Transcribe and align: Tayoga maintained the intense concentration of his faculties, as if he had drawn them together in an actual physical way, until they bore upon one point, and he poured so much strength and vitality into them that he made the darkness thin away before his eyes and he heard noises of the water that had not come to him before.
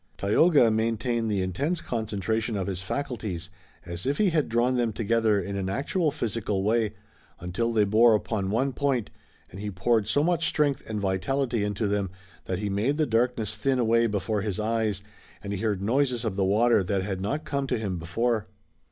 Tayoga 0.17 0.71
maintained 0.71 1.29
the 1.29 1.43
intense 1.43 1.79
concentration 1.79 2.57
of 2.57 2.65
his 2.65 2.81
faculties, 2.81 3.51
as 3.85 4.07
if 4.07 4.17
he 4.17 4.31
had 4.31 4.49
drawn 4.49 4.75
them 4.75 4.91
together 4.91 5.39
in 5.39 5.55
an 5.55 5.69
actual 5.69 6.09
physical 6.09 6.63
way, 6.63 6.93
until 7.39 7.71
they 7.71 7.83
bore 7.85 8.15
upon 8.15 8.49
one 8.49 8.73
point, 8.73 9.11
and 9.51 9.59
he 9.59 9.69
poured 9.69 10.07
so 10.07 10.23
much 10.23 10.47
strength 10.49 10.81
and 10.89 10.99
vitality 10.99 11.63
into 11.63 11.87
them 11.87 12.09
that 12.45 12.57
he 12.57 12.67
made 12.67 12.97
the 12.97 13.05
darkness 13.05 13.55
thin 13.55 13.77
away 13.77 14.07
before 14.07 14.41
his 14.41 14.59
eyes 14.59 15.03
and 15.43 15.53
he 15.53 15.61
heard 15.61 15.83
noises 15.83 16.25
of 16.25 16.35
the 16.35 16.43
water 16.45 16.83
that 16.83 17.03
had 17.03 17.21
not 17.21 17.45
come 17.45 17.67
to 17.67 17.77
him 17.77 17.99
before. 17.99 18.47